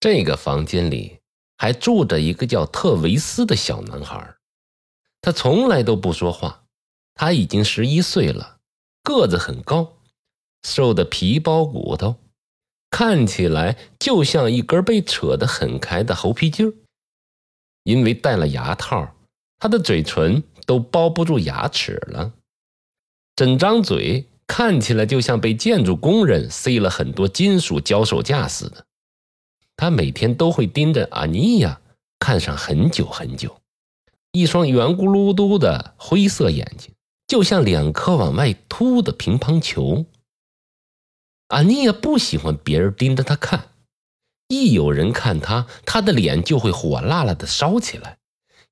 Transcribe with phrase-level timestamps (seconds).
[0.00, 1.18] 这个房间里
[1.56, 4.36] 还住着一个叫特维斯的小男孩，
[5.20, 6.64] 他从来都不说话。
[7.14, 8.58] 他已经十一岁了，
[9.02, 9.98] 个子很高，
[10.62, 12.14] 瘦的皮包骨头，
[12.90, 16.72] 看起来就像一根被扯得很开的猴皮筋儿。
[17.82, 19.16] 因为戴了牙套，
[19.58, 22.32] 他的嘴唇都包不住牙齿了，
[23.34, 28.84] 整张嘴看起来就像被建筑工人塞了很多金属脚手架似的。
[29.78, 31.80] 他每天都会盯着阿尼亚
[32.18, 33.60] 看上很久很久，
[34.32, 36.92] 一双圆咕噜嘟的灰色眼睛，
[37.28, 40.04] 就像两颗往外凸的乒乓球。
[41.46, 43.68] 阿尼亚不喜欢别人盯着他看，
[44.48, 48.18] 一有人看他，他的脸就会火辣辣的烧起来，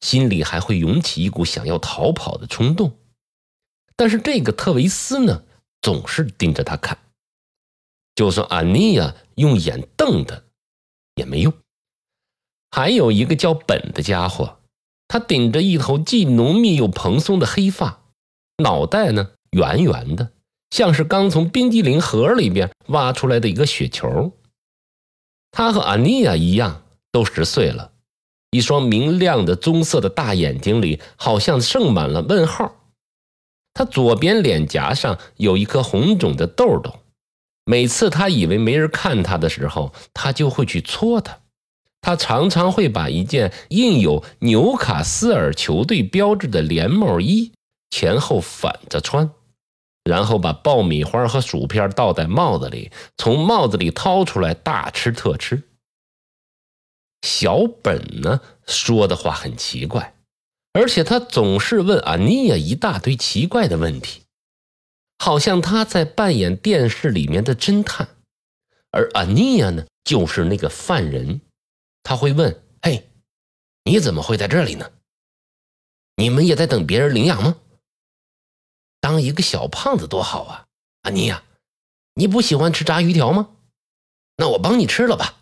[0.00, 2.98] 心里还会涌起一股想要逃跑的冲动。
[3.94, 5.44] 但是这个特维斯呢，
[5.80, 6.98] 总是盯着他看，
[8.16, 10.42] 就算阿尼亚用眼瞪他。
[11.16, 11.52] 也没用。
[12.70, 14.60] 还有一个叫本的家伙，
[15.08, 18.02] 他顶着一头既浓密又蓬松的黑发，
[18.62, 20.32] 脑袋呢圆圆的，
[20.70, 24.32] 像是刚从冰激凌盒里边挖出来的一个雪球。
[25.50, 27.92] 他和阿尼亚一样，都十岁了，
[28.50, 32.92] 一双明亮的棕色的大眼睛里好像盛满了问号。
[33.72, 37.00] 他左边脸颊上有一颗红肿的痘痘。
[37.68, 41.40] 每次他以为没人看他的时候，他就会去搓他。
[42.00, 47.52] 他常常会把一件印有纽卡斯尔球队标志的连帽衣
[47.90, 49.32] 前后反着穿，
[50.04, 55.64] 然后把爆米花和薯片倒在帽子里，从帽子里掏出来大吃特吃。
[57.22, 60.14] 小本呢说的话很奇怪，
[60.72, 64.25] 而且他总是问阿尼亚一大堆奇怪的问题。
[65.18, 68.08] 好像他在扮演电视里面的侦探，
[68.90, 71.40] 而阿尼亚呢，就是那个犯人。
[72.02, 73.10] 他会问：“嘿，
[73.84, 74.92] 你怎么会在这里呢？
[76.16, 77.56] 你们也在等别人领养吗？
[79.00, 80.66] 当一个小胖子多好啊，
[81.02, 81.42] 阿尼亚，
[82.14, 83.56] 你不喜欢吃炸鱼条吗？
[84.36, 85.40] 那我帮你吃了吧。”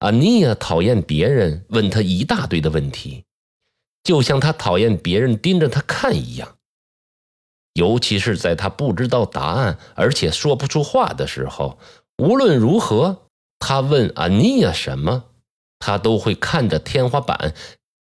[0.00, 3.24] 阿尼亚讨厌别人问他一大堆的问题，
[4.02, 6.57] 就像他讨厌别人盯着他看一样。
[7.78, 11.78] 尤其是在他不知道答案而且说不出话的时候，
[12.20, 13.28] 无论如何，
[13.60, 15.26] 他问阿尼亚什么，
[15.78, 17.54] 他都会看着天花板，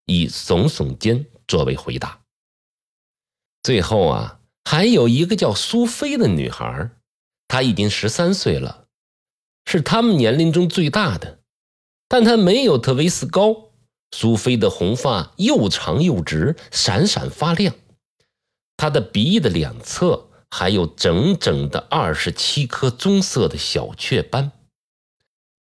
[0.06, 2.22] 以耸耸肩作为回答。
[3.64, 6.92] 最后啊，还有一个叫苏菲的女孩，
[7.50, 8.86] 她已经十三岁了，
[9.66, 11.40] 是他们年龄中最大的，
[12.08, 13.72] 但她没有特维斯高。
[14.16, 17.76] 苏菲的红发又长又直，闪闪发亮。
[18.78, 24.52] 他的鼻翼的两侧还有整整的二十七颗棕色的小雀斑。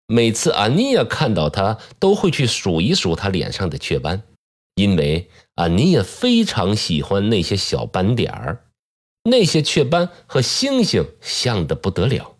[0.07, 4.21] 每次安妮亚看到他，都会去数一数他脸上的雀斑，
[4.75, 8.65] 因为安妮亚非常喜欢那些小斑点儿。
[9.23, 12.35] 那些雀斑和星星像的不得了，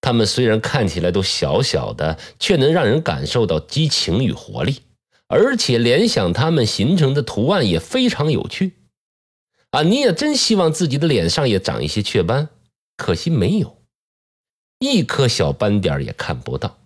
[0.00, 4.82] 它们虽然看起来都小小的，却能让人感受到激情与活力，
[5.28, 8.72] 而且联想它们形成的图案也非常有趣。
[9.74, 12.48] 啊，你也真希望自己的脸上也长一些雀斑，
[12.96, 13.82] 可惜没有，
[14.78, 16.78] 一颗小斑点也看不到。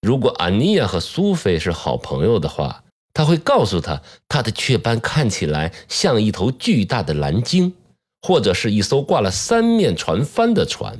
[0.00, 7.74] 如果安妮亚和苏菲是好朋友的话，他会告诉她，她的雀斑看起来像一头巨大的蓝鲸，
[8.22, 10.98] 或者是一艘挂了三面船帆的船。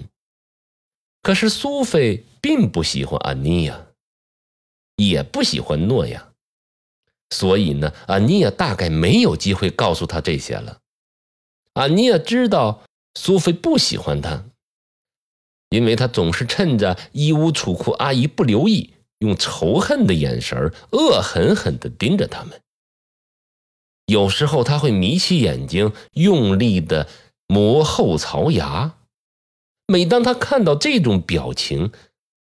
[1.22, 3.86] 可是苏菲并不喜欢安妮亚，
[4.96, 6.33] 也不喜欢诺亚。
[7.30, 10.78] 所以呢，阿尼亚大概没有机会告诉他这些了。
[11.74, 12.82] 阿尼亚知道
[13.14, 14.44] 苏菲不喜欢他，
[15.70, 22.60] 因为他总是趁着衣屋储库阿姨不留意，用仇恨的眼神恶狠狠地盯着他们。
[24.06, 27.08] 有时候他会眯起眼睛，用力地
[27.46, 28.96] 磨后槽牙。
[29.86, 31.90] 每当他看到这种表情，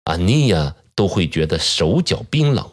[0.05, 2.71] 阿尼亚都会觉得手脚冰冷。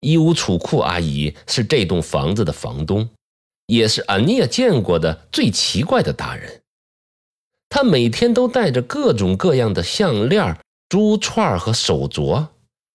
[0.00, 3.08] 衣屋储库阿姨是这栋房子的房东，
[3.66, 6.62] 也是安妮亚见过的最奇怪的大人。
[7.68, 10.58] 她每天都戴着各种各样的项链、
[10.88, 12.48] 珠串和手镯，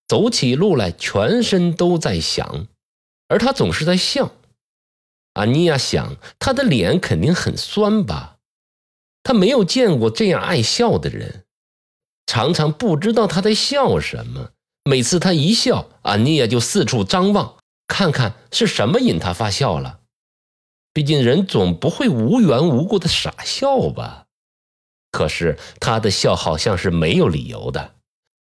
[0.08, 2.68] 走起路来全身都在响，
[3.28, 4.32] 而她总是在笑。
[5.34, 8.38] 安妮亚想，她的脸肯定很酸吧？
[9.24, 11.44] 她没有见过这样爱笑的人，
[12.26, 14.52] 常常不知道他在笑什么。
[14.86, 17.56] 每次他一笑，安妮亚就四处张望，
[17.88, 20.00] 看看是什么引他发笑了。
[20.92, 24.26] 毕竟人总不会无缘无故的傻笑吧？
[25.10, 27.96] 可是他的笑好像是没有理由的。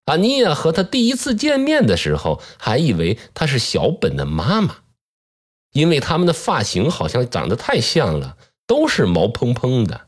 [0.06, 4.80] 阿尼亚和他第一次见面的时候，还以为她是小本的妈妈，
[5.72, 8.38] 因为他们的发型好像长得太像了，
[8.68, 10.08] 都是毛蓬蓬的，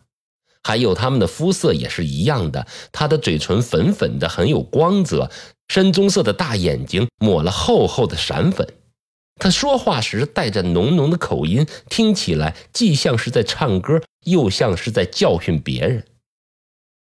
[0.61, 2.67] 还有他们的肤色也是一样的。
[2.91, 5.31] 她的嘴唇粉粉的，很有光泽，
[5.67, 8.67] 深棕色的大眼睛抹了厚厚的闪粉。
[9.37, 16.05] 他说话时带着浓浓的口音，听起来既像是在唱歌，又像是在教训别人。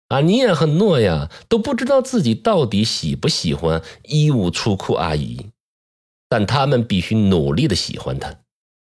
[0.07, 5.47] 阿尼亚和诺亚都不知道自己到底喜不喜欢衣物出库阿姨，
[6.27, 8.35] 但他们必须努力的喜欢她，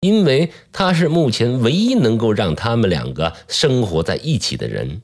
[0.00, 5.02] 因为她是目前唯一能够让他们两个生活在一起的人。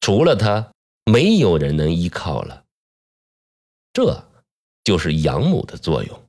[0.00, 0.70] 除了她，
[1.10, 2.64] 没有人能依靠了。
[3.92, 4.28] 这
[4.84, 6.22] 就是养母的作用。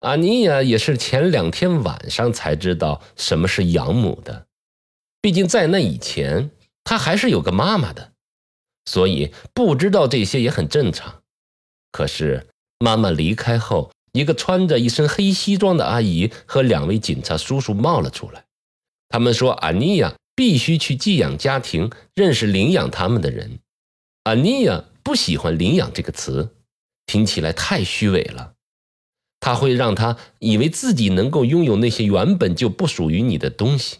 [0.00, 4.46] 阿尼亚也是前两天晚上才知道什么是养母的，
[5.20, 6.50] 毕竟在那以前。
[6.88, 8.12] 他还是有个妈妈的，
[8.84, 11.24] 所以不知道这些也很正常。
[11.90, 12.46] 可是
[12.78, 18.44] 妈妈离开后，一个穿着一身黑西装的阿姨和两位警察叔叔冒了出来。
[19.08, 23.58] 他们说：“阿尼亚必须去寄养家庭，认识领养他们的人。”
[24.22, 26.56] 阿尼亚不喜欢“领养”这个词，
[27.06, 28.54] 听起来太虚伪了。
[29.38, 33.98] 他会让他以为自己能够拥有那些原本就不属于你的东西。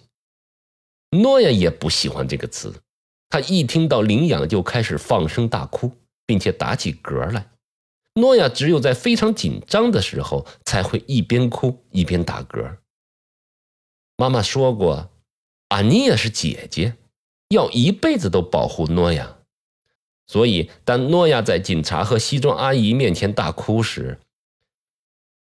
[1.10, 2.82] 诺亚也不喜欢这个词，
[3.28, 5.92] 他一听到领养就开始放声大哭，
[6.26, 7.52] 并且打起嗝来。
[8.14, 12.78] 诺亚只有在非常紧张的时候才会一边哭一边打嗝。
[14.16, 15.12] 妈妈说过，
[15.68, 16.96] 阿尼亚是姐姐，
[17.50, 19.35] 要一辈子都保护诺亚。
[20.26, 24.19] 所以，当诺亚在警察和西装阿姨面前大哭时，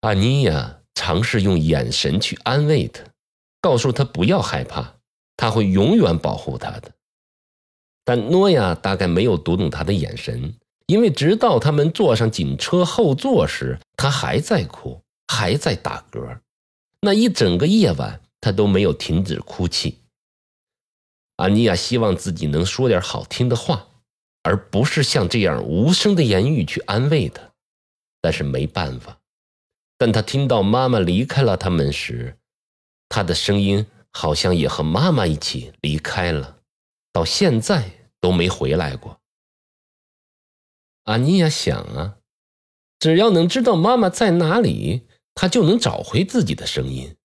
[0.01, 3.05] 阿尼亚尝试用眼神去安慰他，
[3.61, 4.97] 告诉他不要害怕。
[5.37, 6.93] 他会永远保护他的，
[8.05, 10.55] 但诺亚大概没有读懂他的眼神，
[10.87, 16.39] 因为直到他们坐上警车后座时，他还在哭，还在打嗝。
[17.01, 19.99] 那一整个夜晚，他都没有停止哭泣。
[21.35, 23.89] 安妮亚希望自己能说点好听的话，
[24.45, 27.51] 而不是像这样无声的言语去安慰他，
[28.21, 29.19] 但是没办法。
[29.99, 32.39] 当他听到妈妈离开了他们时，
[33.09, 33.85] 他的声音。
[34.17, 36.59] 好像也和妈妈一起离开了，
[37.13, 39.19] 到现在都没回来过。
[41.03, 42.19] 阿尼亚想啊，
[43.01, 45.03] 只要能知道妈妈在哪里，
[45.35, 47.17] 他就能找回自己的声音。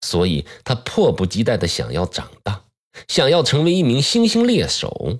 [0.00, 2.64] 所以，他迫不及待的想要长大，
[3.08, 5.18] 想要成为一名星星猎手。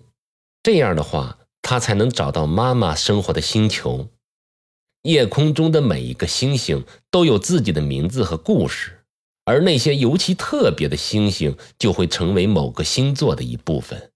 [0.62, 4.08] 这样的话，他才能找到妈妈生活的星球。
[5.02, 9.00] 夜空中的每一个星星都有自己的名字和故事。
[9.44, 14.12] 而那些尤其特别的星星就会成为某个星座的一部分，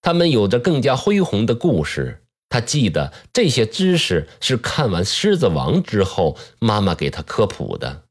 [0.00, 2.24] 他们有着更加恢宏的故事。
[2.48, 8.04] 他记得这些知识是看完《狮子王》之后妈妈给他科普的。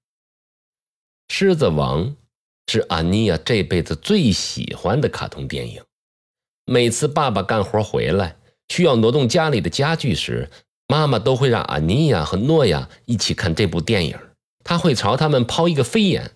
[1.33, 2.05] 《狮子王》
[2.67, 5.83] 是安妮亚这辈子最喜欢的卡通电影。
[6.71, 8.37] 每次爸爸干活回来
[8.67, 10.51] 需要挪动家里的家具时，
[10.87, 14.19] 妈妈都会让阿尼亚和诺亚一起看这部电影。
[14.63, 16.29] 他会朝他们抛一个飞眼，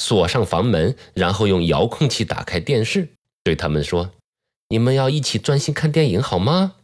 [0.00, 3.08] 锁上房门，然后用遥控器打开电视，
[3.42, 4.12] 对他们说
[4.70, 6.76] ：“你们要一起专心看电影，好吗？”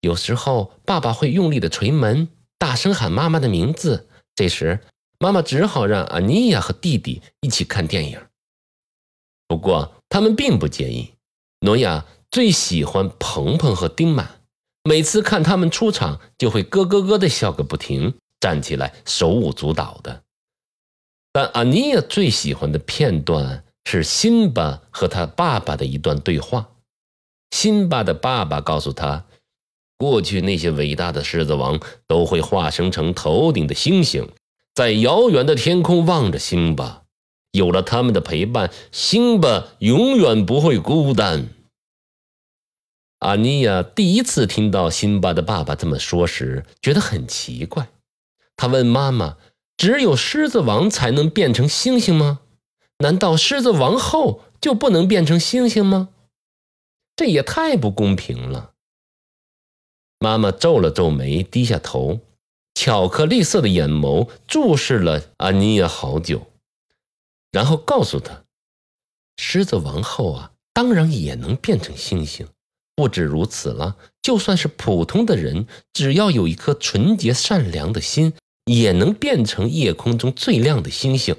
[0.00, 4.08] 有时候，爸爸会用力的捶门，大声喊妈妈的名字。
[4.34, 4.80] 这时，
[5.18, 8.18] 妈妈只好让阿尼亚和弟弟一起看电影。
[9.46, 11.10] 不过，他们并不介意。
[11.60, 14.40] 诺亚最喜欢鹏鹏和丁满，
[14.84, 20.22] 每次看他们出场，就会咯咯咯的笑个不停，站起来手舞足蹈的。
[21.32, 26.70] 但阿尼亚最喜欢的片段是辛巴和他爸爸的一段对话。
[27.50, 29.24] 辛巴的爸爸告诉他，
[29.96, 34.28] 过去那些伟大的狮子王都会化身成头顶的星星，
[34.74, 37.04] 在遥远的天空望着辛巴。
[37.52, 41.48] 有了他们的陪伴，辛巴永远不会孤单。
[43.18, 47.88] 阿尼亚第一次听到辛巴的爸爸这么说时，觉得很奇怪。
[48.56, 49.36] 他问妈妈。
[49.78, 52.40] 只有狮子王才能变成星星吗？
[52.98, 56.08] 难道狮子王后就不能变成星星吗？
[57.14, 58.72] 这也太不公平了。
[60.18, 62.18] 妈妈皱了皱眉，低下头，
[62.74, 66.48] 巧克力色的眼眸注视了阿尼亚好久，
[67.52, 68.42] 然后告诉她
[69.38, 72.48] ：“狮子王后啊，当然也能变成星星。
[72.98, 78.32] 不止如此了，就算是普通的人，只要有一颗纯洁善良的心。”
[78.68, 81.34] 也能变成夜空中最亮的星星，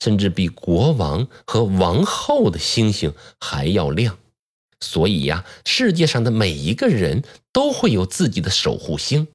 [0.00, 4.18] 甚至比国王和王后的星星还要亮。
[4.80, 7.22] 所以呀，世界上的每一个人
[7.52, 9.28] 都会有自己的守护星，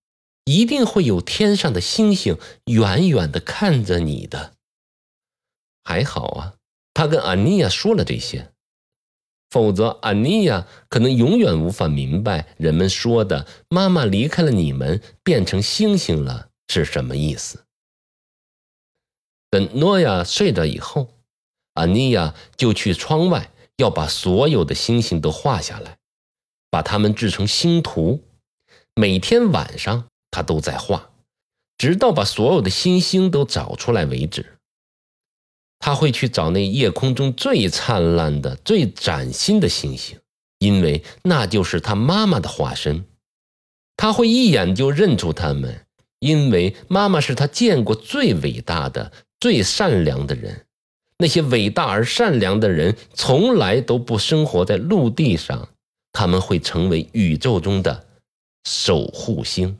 [0.43, 4.51] 一定会有天上的星星远远的看着你的。
[5.85, 6.55] 还好啊，
[6.93, 8.50] 他跟安妮亚说了这些，
[9.51, 17.65] 否则安妮亚可能永远无法明白人们说的“妈妈离开了你们，变成星星了”是什么意思。
[19.51, 21.09] 等诺亚睡着以后，
[21.75, 23.51] 安妮亚就去窗外。
[23.77, 25.97] 要把所有的星星都画下来，
[26.69, 28.21] 把它们制成星图。
[28.93, 31.09] 每天晚上，他都在画，
[31.79, 34.59] 直到把所有的星星都找出来为止。
[35.81, 40.17] 他会去找那夜空中最灿烂的、最崭新的星星，
[40.59, 43.03] 因为那就是他妈妈的化身。
[43.97, 45.85] 他会一眼就认出他们，
[46.19, 50.65] 因为妈妈是他见过最伟大的、最善良的人。
[51.17, 55.69] 那些伟大而善良的人从来都不生活在陆地上，
[56.11, 58.07] 他们会成为宇宙中的
[58.65, 59.77] 守护星。